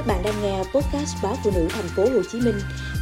Các 0.00 0.06
bạn 0.06 0.22
đang 0.22 0.42
nghe 0.42 0.58
podcast 0.58 1.16
báo 1.22 1.36
phụ 1.44 1.50
nữ 1.54 1.68
thành 1.70 1.88
phố 1.96 2.02
Hồ 2.02 2.22
Chí 2.32 2.40
Minh 2.40 2.54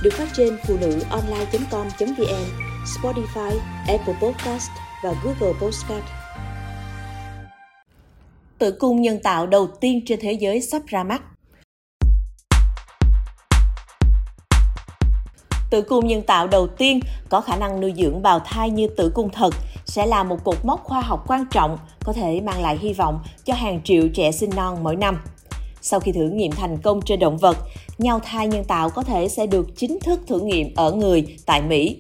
được 0.02 0.10
phát 0.12 0.28
trên 0.36 0.58
phụ 0.66 0.76
nữ 0.80 1.00
online.com.vn, 1.10 2.44
Spotify, 2.84 3.58
Apple 3.88 4.14
Podcast 4.22 4.70
và 5.04 5.14
Google 5.24 5.58
Podcast. 5.60 6.04
Tử 8.58 8.72
cung 8.80 9.02
nhân 9.02 9.18
tạo 9.22 9.46
đầu 9.46 9.66
tiên 9.66 10.00
trên 10.06 10.18
thế 10.22 10.32
giới 10.32 10.60
sắp 10.60 10.82
ra 10.86 11.04
mắt. 11.04 11.22
Tử 15.70 15.82
cung 15.82 16.06
nhân 16.06 16.22
tạo 16.22 16.46
đầu 16.46 16.66
tiên 16.66 17.00
có 17.28 17.40
khả 17.40 17.56
năng 17.56 17.80
nuôi 17.80 17.94
dưỡng 17.96 18.22
bào 18.22 18.40
thai 18.40 18.70
như 18.70 18.88
tử 18.96 19.12
cung 19.14 19.30
thật 19.32 19.54
sẽ 19.84 20.06
là 20.06 20.22
một 20.22 20.44
cột 20.44 20.64
mốc 20.64 20.84
khoa 20.84 21.00
học 21.00 21.24
quan 21.26 21.44
trọng 21.50 21.78
có 22.04 22.12
thể 22.12 22.40
mang 22.40 22.62
lại 22.62 22.78
hy 22.78 22.92
vọng 22.92 23.20
cho 23.44 23.54
hàng 23.54 23.80
triệu 23.84 24.08
trẻ 24.14 24.32
sinh 24.32 24.50
non 24.56 24.78
mỗi 24.82 24.96
năm. 24.96 25.18
Sau 25.90 26.00
khi 26.00 26.12
thử 26.12 26.30
nghiệm 26.30 26.52
thành 26.52 26.78
công 26.78 27.00
trên 27.02 27.18
động 27.18 27.36
vật, 27.36 27.56
nhau 27.98 28.20
thai 28.24 28.46
nhân 28.46 28.64
tạo 28.64 28.90
có 28.90 29.02
thể 29.02 29.28
sẽ 29.28 29.46
được 29.46 29.76
chính 29.76 29.98
thức 30.00 30.20
thử 30.26 30.40
nghiệm 30.40 30.74
ở 30.74 30.92
người 30.92 31.36
tại 31.46 31.62
Mỹ. 31.62 31.96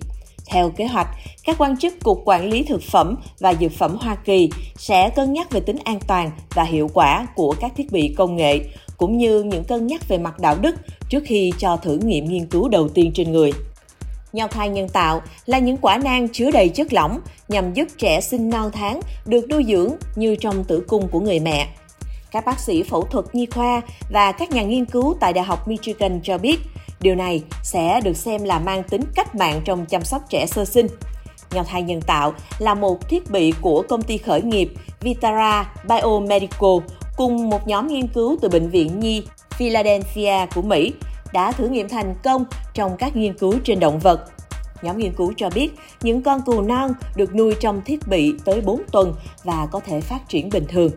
Theo 0.46 0.70
kế 0.70 0.86
hoạch, 0.86 1.08
các 1.44 1.56
quan 1.58 1.78
chức 1.78 1.94
Cục 2.02 2.22
Quản 2.24 2.48
lý 2.48 2.62
Thực 2.62 2.82
phẩm 2.82 3.16
và 3.40 3.54
Dược 3.60 3.72
phẩm 3.72 3.96
Hoa 4.00 4.14
Kỳ 4.14 4.50
sẽ 4.76 5.10
cân 5.10 5.32
nhắc 5.32 5.50
về 5.50 5.60
tính 5.60 5.76
an 5.84 5.98
toàn 6.06 6.30
và 6.54 6.64
hiệu 6.64 6.90
quả 6.94 7.26
của 7.34 7.54
các 7.60 7.72
thiết 7.76 7.92
bị 7.92 8.14
công 8.16 8.36
nghệ, 8.36 8.60
cũng 8.96 9.18
như 9.18 9.42
những 9.42 9.64
cân 9.64 9.86
nhắc 9.86 10.08
về 10.08 10.18
mặt 10.18 10.40
đạo 10.40 10.56
đức 10.60 10.74
trước 11.08 11.22
khi 11.26 11.52
cho 11.58 11.76
thử 11.76 11.98
nghiệm 11.98 12.24
nghiên 12.24 12.46
cứu 12.46 12.68
đầu 12.68 12.88
tiên 12.88 13.10
trên 13.14 13.32
người. 13.32 13.52
Nhau 14.32 14.48
thai 14.48 14.68
nhân 14.68 14.88
tạo 14.88 15.22
là 15.46 15.58
những 15.58 15.76
quả 15.76 15.98
nang 15.98 16.28
chứa 16.28 16.50
đầy 16.50 16.68
chất 16.68 16.92
lỏng 16.92 17.20
nhằm 17.48 17.74
giúp 17.74 17.88
trẻ 17.98 18.20
sinh 18.20 18.50
non 18.50 18.70
tháng 18.72 19.00
được 19.26 19.48
nuôi 19.48 19.64
dưỡng 19.68 19.90
như 20.16 20.36
trong 20.36 20.64
tử 20.64 20.84
cung 20.88 21.08
của 21.08 21.20
người 21.20 21.40
mẹ. 21.40 21.68
Các 22.30 22.44
bác 22.44 22.60
sĩ 22.60 22.82
phẫu 22.82 23.02
thuật 23.02 23.24
nhi 23.32 23.46
khoa 23.46 23.82
và 24.10 24.32
các 24.32 24.50
nhà 24.50 24.62
nghiên 24.62 24.84
cứu 24.84 25.16
tại 25.20 25.32
Đại 25.32 25.44
học 25.44 25.68
Michigan 25.68 26.20
cho 26.22 26.38
biết, 26.38 26.58
điều 27.00 27.14
này 27.14 27.42
sẽ 27.62 28.00
được 28.04 28.16
xem 28.16 28.44
là 28.44 28.58
mang 28.58 28.82
tính 28.82 29.02
cách 29.14 29.34
mạng 29.34 29.60
trong 29.64 29.86
chăm 29.86 30.04
sóc 30.04 30.22
trẻ 30.28 30.46
sơ 30.46 30.64
sinh. 30.64 30.86
Nhau 31.50 31.64
thai 31.64 31.82
nhân 31.82 32.00
tạo 32.00 32.32
là 32.58 32.74
một 32.74 33.08
thiết 33.08 33.30
bị 33.30 33.52
của 33.60 33.84
công 33.88 34.02
ty 34.02 34.18
khởi 34.18 34.42
nghiệp 34.42 34.72
Vitara 35.00 35.74
Biomedical 35.88 36.78
cùng 37.16 37.50
một 37.50 37.68
nhóm 37.68 37.86
nghiên 37.86 38.08
cứu 38.08 38.36
từ 38.40 38.48
Bệnh 38.48 38.70
viện 38.70 39.00
Nhi 39.00 39.22
Philadelphia 39.50 40.46
của 40.54 40.62
Mỹ 40.62 40.92
đã 41.32 41.52
thử 41.52 41.68
nghiệm 41.68 41.88
thành 41.88 42.14
công 42.24 42.44
trong 42.74 42.96
các 42.96 43.16
nghiên 43.16 43.34
cứu 43.34 43.54
trên 43.64 43.80
động 43.80 43.98
vật. 43.98 44.20
Nhóm 44.82 44.98
nghiên 44.98 45.12
cứu 45.12 45.32
cho 45.36 45.50
biết 45.54 45.70
những 46.00 46.22
con 46.22 46.40
cừu 46.46 46.62
non 46.62 46.92
được 47.16 47.34
nuôi 47.34 47.54
trong 47.60 47.82
thiết 47.84 48.08
bị 48.08 48.34
tới 48.44 48.60
4 48.60 48.82
tuần 48.92 49.14
và 49.44 49.68
có 49.72 49.80
thể 49.80 50.00
phát 50.00 50.28
triển 50.28 50.50
bình 50.50 50.64
thường. 50.68 50.90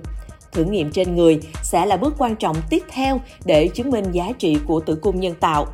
Thử 0.52 0.63
nghiệm 0.63 0.91
trên 0.91 1.16
người 1.16 1.39
sẽ 1.63 1.85
là 1.85 1.97
bước 1.97 2.13
quan 2.17 2.35
trọng 2.35 2.55
tiếp 2.69 2.83
theo 2.89 3.21
để 3.45 3.67
chứng 3.67 3.91
minh 3.91 4.11
giá 4.11 4.31
trị 4.39 4.57
của 4.67 4.80
tử 4.80 4.95
cung 4.95 5.19
nhân 5.19 5.35
tạo. 5.39 5.67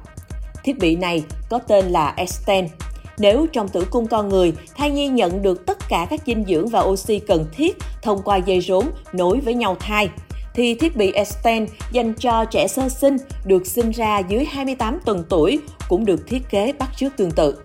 Thiết 0.64 0.80
bị 0.80 0.96
này 0.96 1.24
có 1.50 1.60
tên 1.60 1.86
là 1.86 2.14
Extend. 2.18 2.70
Nếu 3.18 3.48
trong 3.54 3.68
tử 3.68 3.88
cung 3.92 4.08
con 4.08 4.30
người, 4.30 4.54
thai 4.76 4.92
nhi 4.92 5.08
nhận 5.08 5.42
được 5.42 5.66
tất 5.66 5.78
cả 5.90 6.08
các 6.10 6.22
dinh 6.26 6.46
dưỡng 6.48 6.68
và 6.68 6.82
oxy 6.82 7.20
cần 7.20 7.46
thiết 7.52 7.78
thông 8.02 8.22
qua 8.22 8.38
dây 8.38 8.62
rốn 8.62 8.86
nối 9.14 9.40
với 9.40 9.54
nhau 9.54 9.76
thai, 9.80 10.10
thì 10.54 10.76
thiết 10.76 10.96
bị 10.98 11.12
Extend 11.12 11.72
dành 11.92 12.14
cho 12.14 12.46
trẻ 12.46 12.68
sơ 12.68 12.90
sinh 12.90 13.18
được 13.46 13.68
sinh 13.68 13.92
ra 13.92 14.20
dưới 14.20 14.46
28 14.46 15.00
tuần 15.06 15.24
tuổi 15.30 15.60
cũng 15.90 16.06
được 16.06 16.28
thiết 16.28 16.50
kế 16.50 16.74
bắt 16.80 16.90
chước 16.98 17.18
tương 17.18 17.32
tự. 17.32 17.56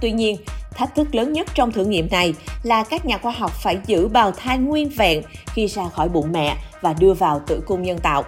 Tuy 0.00 0.12
nhiên, 0.12 0.36
Thách 0.76 0.94
thức 0.94 1.14
lớn 1.14 1.32
nhất 1.32 1.46
trong 1.54 1.72
thử 1.72 1.84
nghiệm 1.84 2.08
này 2.10 2.34
là 2.62 2.84
các 2.84 3.06
nhà 3.06 3.18
khoa 3.18 3.32
học 3.32 3.52
phải 3.62 3.78
giữ 3.86 4.08
bào 4.08 4.32
thai 4.32 4.58
nguyên 4.58 4.88
vẹn 4.88 5.22
khi 5.46 5.66
ra 5.66 5.88
khỏi 5.88 6.08
bụng 6.08 6.32
mẹ 6.32 6.56
và 6.80 6.92
đưa 6.92 7.14
vào 7.14 7.40
tử 7.46 7.62
cung 7.66 7.82
nhân 7.82 7.98
tạo. 7.98 8.24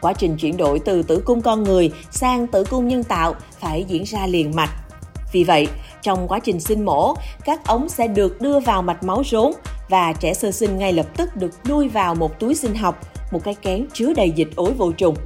Quá 0.00 0.12
trình 0.12 0.36
chuyển 0.36 0.56
đổi 0.56 0.78
từ 0.78 1.02
tử 1.02 1.22
cung 1.24 1.42
con 1.42 1.62
người 1.62 1.92
sang 2.10 2.46
tử 2.46 2.64
cung 2.64 2.88
nhân 2.88 3.04
tạo 3.04 3.34
phải 3.60 3.84
diễn 3.88 4.02
ra 4.04 4.26
liền 4.26 4.56
mạch. 4.56 4.70
Vì 5.32 5.44
vậy, 5.44 5.68
trong 6.02 6.28
quá 6.28 6.38
trình 6.38 6.60
sinh 6.60 6.84
mổ, 6.84 7.14
các 7.44 7.66
ống 7.66 7.88
sẽ 7.88 8.08
được 8.08 8.40
đưa 8.40 8.60
vào 8.60 8.82
mạch 8.82 9.02
máu 9.02 9.22
rốn 9.30 9.52
và 9.88 10.12
trẻ 10.12 10.34
sơ 10.34 10.50
sinh 10.52 10.78
ngay 10.78 10.92
lập 10.92 11.06
tức 11.16 11.36
được 11.36 11.50
nuôi 11.68 11.88
vào 11.88 12.14
một 12.14 12.40
túi 12.40 12.54
sinh 12.54 12.74
học, 12.74 13.00
một 13.32 13.44
cái 13.44 13.54
kén 13.54 13.86
chứa 13.92 14.12
đầy 14.16 14.30
dịch 14.30 14.48
ối 14.56 14.72
vô 14.72 14.92
trùng. 14.92 15.16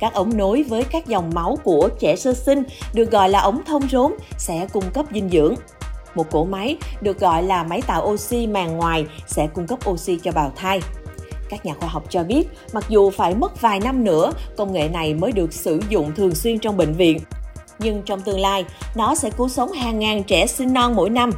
Các 0.00 0.14
ống 0.14 0.36
nối 0.36 0.62
với 0.62 0.84
các 0.84 1.06
dòng 1.06 1.30
máu 1.34 1.58
của 1.64 1.88
trẻ 2.00 2.16
sơ 2.16 2.34
sinh 2.34 2.62
được 2.92 3.10
gọi 3.10 3.28
là 3.28 3.40
ống 3.40 3.60
thông 3.66 3.88
rốn 3.88 4.12
sẽ 4.38 4.66
cung 4.72 4.84
cấp 4.94 5.06
dinh 5.12 5.30
dưỡng. 5.30 5.54
Một 6.18 6.30
cỗ 6.30 6.44
máy 6.44 6.76
được 7.00 7.20
gọi 7.20 7.42
là 7.42 7.62
máy 7.62 7.82
tạo 7.86 8.06
oxy 8.06 8.46
màng 8.46 8.76
ngoài 8.76 9.06
sẽ 9.26 9.46
cung 9.54 9.66
cấp 9.66 9.78
oxy 9.90 10.18
cho 10.22 10.32
bào 10.32 10.52
thai. 10.56 10.80
Các 11.48 11.66
nhà 11.66 11.74
khoa 11.80 11.88
học 11.88 12.04
cho 12.08 12.24
biết, 12.24 12.48
mặc 12.72 12.84
dù 12.88 13.10
phải 13.10 13.34
mất 13.34 13.60
vài 13.60 13.80
năm 13.80 14.04
nữa, 14.04 14.32
công 14.56 14.72
nghệ 14.72 14.88
này 14.88 15.14
mới 15.14 15.32
được 15.32 15.52
sử 15.52 15.80
dụng 15.88 16.12
thường 16.14 16.34
xuyên 16.34 16.58
trong 16.58 16.76
bệnh 16.76 16.92
viện. 16.92 17.20
Nhưng 17.78 18.02
trong 18.02 18.20
tương 18.20 18.40
lai, 18.40 18.64
nó 18.94 19.14
sẽ 19.14 19.30
cứu 19.30 19.48
sống 19.48 19.72
hàng 19.72 19.98
ngàn 19.98 20.24
trẻ 20.24 20.46
sinh 20.46 20.72
non 20.72 20.96
mỗi 20.96 21.10
năm. 21.10 21.30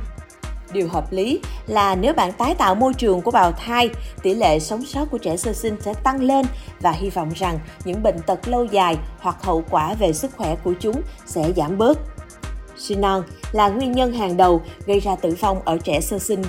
Điều 0.73 0.89
hợp 0.89 1.13
lý 1.13 1.41
là 1.67 1.95
nếu 1.95 2.15
bạn 2.15 2.33
tái 2.33 2.55
tạo 2.55 2.75
môi 2.75 2.95
trường 2.95 3.21
của 3.21 3.31
bào 3.31 3.53
thai, 3.53 3.91
tỷ 4.23 4.35
lệ 4.35 4.59
sống 4.59 4.85
sót 4.85 5.05
của 5.11 5.19
trẻ 5.19 5.37
sơ 5.37 5.53
sinh 5.53 5.77
sẽ 5.81 5.95
tăng 5.95 6.23
lên 6.23 6.47
và 6.81 6.91
hy 6.91 7.11
vọng 7.11 7.31
rằng 7.35 7.59
những 7.85 8.03
bệnh 8.03 8.19
tật 8.27 8.49
lâu 8.49 8.65
dài 8.65 8.97
hoặc 9.21 9.37
hậu 9.43 9.65
quả 9.71 9.95
về 9.95 10.13
sức 10.13 10.31
khỏe 10.37 10.57
của 10.65 10.73
chúng 10.81 11.03
sẽ 11.27 11.53
giảm 11.57 11.79
bớt. 11.79 11.99
Sinh 12.81 13.01
non 13.01 13.23
là 13.53 13.69
nguyên 13.69 13.93
nhân 13.93 14.13
hàng 14.13 14.37
đầu 14.37 14.63
gây 14.87 15.01
ra 15.01 15.17
tử 15.17 15.37
vong 15.41 15.61
ở 15.65 15.79
trẻ 15.79 16.01
sơ 16.01 16.19
sinh. 16.19 16.43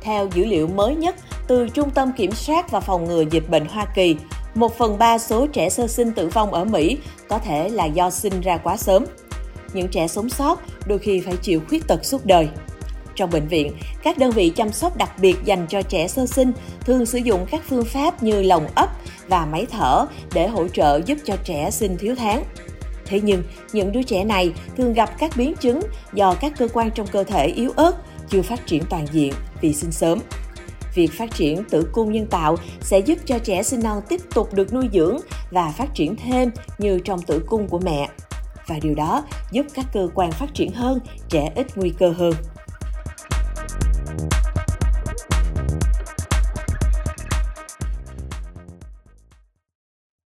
Theo 0.00 0.28
dữ 0.34 0.44
liệu 0.44 0.66
mới 0.66 0.94
nhất 0.94 1.16
từ 1.46 1.68
Trung 1.68 1.90
tâm 1.90 2.12
Kiểm 2.16 2.32
soát 2.32 2.70
và 2.70 2.80
Phòng 2.80 3.04
ngừa 3.04 3.24
Dịch 3.30 3.50
bệnh 3.50 3.66
Hoa 3.66 3.86
Kỳ, 3.94 4.16
một 4.54 4.78
phần 4.78 4.98
ba 4.98 5.18
số 5.18 5.46
trẻ 5.46 5.68
sơ 5.70 5.86
sinh 5.86 6.12
tử 6.12 6.28
vong 6.28 6.54
ở 6.54 6.64
Mỹ 6.64 6.98
có 7.28 7.38
thể 7.38 7.68
là 7.68 7.84
do 7.84 8.10
sinh 8.10 8.40
ra 8.40 8.56
quá 8.56 8.76
sớm. 8.76 9.04
Những 9.72 9.88
trẻ 9.88 10.08
sống 10.08 10.28
sót 10.28 10.62
đôi 10.86 10.98
khi 10.98 11.20
phải 11.20 11.36
chịu 11.36 11.60
khuyết 11.68 11.86
tật 11.86 12.04
suốt 12.04 12.26
đời. 12.26 12.48
Trong 13.14 13.30
bệnh 13.30 13.48
viện, 13.48 13.72
các 14.02 14.18
đơn 14.18 14.30
vị 14.30 14.50
chăm 14.50 14.72
sóc 14.72 14.96
đặc 14.96 15.10
biệt 15.18 15.36
dành 15.44 15.66
cho 15.68 15.82
trẻ 15.82 16.08
sơ 16.08 16.26
sinh 16.26 16.52
thường 16.80 17.06
sử 17.06 17.18
dụng 17.18 17.46
các 17.50 17.62
phương 17.68 17.84
pháp 17.84 18.22
như 18.22 18.42
lồng 18.42 18.66
ấp 18.74 18.88
và 19.28 19.46
máy 19.46 19.66
thở 19.70 20.06
để 20.34 20.48
hỗ 20.48 20.68
trợ 20.68 21.00
giúp 21.06 21.18
cho 21.24 21.36
trẻ 21.44 21.70
sinh 21.70 21.96
thiếu 21.96 22.14
tháng. 22.18 22.44
Thế 23.08 23.20
nhưng, 23.20 23.42
những 23.72 23.92
đứa 23.92 24.02
trẻ 24.02 24.24
này 24.24 24.52
thường 24.76 24.92
gặp 24.92 25.10
các 25.18 25.36
biến 25.36 25.54
chứng 25.60 25.80
do 26.12 26.34
các 26.40 26.52
cơ 26.58 26.68
quan 26.72 26.90
trong 26.90 27.06
cơ 27.06 27.24
thể 27.24 27.46
yếu 27.46 27.70
ớt, 27.76 27.92
chưa 28.28 28.42
phát 28.42 28.66
triển 28.66 28.82
toàn 28.90 29.06
diện 29.12 29.32
vì 29.60 29.74
sinh 29.74 29.92
sớm. 29.92 30.18
Việc 30.94 31.12
phát 31.12 31.34
triển 31.34 31.64
tử 31.64 31.88
cung 31.92 32.12
nhân 32.12 32.26
tạo 32.26 32.56
sẽ 32.80 32.98
giúp 32.98 33.18
cho 33.24 33.38
trẻ 33.38 33.62
sinh 33.62 33.80
non 33.82 34.02
tiếp 34.08 34.20
tục 34.34 34.54
được 34.54 34.74
nuôi 34.74 34.88
dưỡng 34.92 35.18
và 35.50 35.70
phát 35.70 35.94
triển 35.94 36.16
thêm 36.16 36.50
như 36.78 36.98
trong 37.04 37.22
tử 37.22 37.42
cung 37.46 37.68
của 37.68 37.78
mẹ. 37.78 38.08
Và 38.66 38.78
điều 38.82 38.94
đó 38.94 39.24
giúp 39.50 39.66
các 39.74 39.86
cơ 39.92 40.08
quan 40.14 40.32
phát 40.32 40.54
triển 40.54 40.72
hơn, 40.72 41.00
trẻ 41.28 41.52
ít 41.54 41.66
nguy 41.76 41.90
cơ 41.98 42.10
hơn. 42.16 42.32